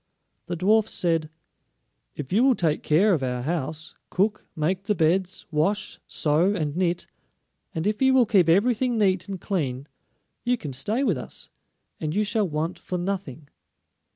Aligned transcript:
The 0.47 0.55
dwarfs 0.55 0.93
said: 0.95 1.29
"If 2.15 2.33
you 2.33 2.43
will 2.43 2.55
take 2.55 2.81
care 2.81 3.13
of 3.13 3.21
our 3.21 3.43
house, 3.43 3.93
cook, 4.09 4.47
make 4.55 4.85
the 4.85 4.95
beds, 4.95 5.45
wash, 5.51 5.99
sew, 6.07 6.55
and 6.55 6.75
knit; 6.75 7.05
and 7.75 7.85
if 7.85 8.01
you 8.01 8.15
will 8.15 8.25
keep 8.25 8.49
everything 8.49 8.97
neat 8.97 9.27
and 9.27 9.39
clean, 9.39 9.85
you 10.43 10.57
can 10.57 10.73
stay 10.73 11.03
with 11.03 11.19
us, 11.19 11.49
and 11.99 12.15
you 12.15 12.23
shall 12.23 12.49
want 12.49 12.79
for 12.79 12.97
nothing." 12.97 13.47